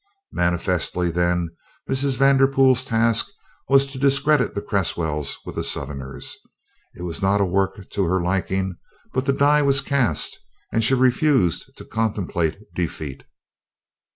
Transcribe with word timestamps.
Manifestly, 0.31 1.11
then, 1.11 1.49
Mrs. 1.87 2.17
Vanderpool's 2.17 2.83
task 2.83 3.27
was 3.69 3.85
to 3.85 3.99
discredit 3.99 4.55
the 4.55 4.61
Cresswells 4.63 5.37
with 5.45 5.53
the 5.53 5.63
Southerners. 5.63 6.35
It 6.95 7.03
was 7.03 7.21
not 7.21 7.39
a 7.39 7.45
work 7.45 7.87
to 7.87 8.05
her 8.05 8.19
liking, 8.19 8.77
but 9.13 9.25
the 9.27 9.31
die 9.33 9.61
was 9.61 9.79
cast 9.79 10.39
and 10.73 10.83
she 10.83 10.95
refused 10.95 11.77
to 11.77 11.85
contemplate 11.85 12.57
defeat. 12.73 13.25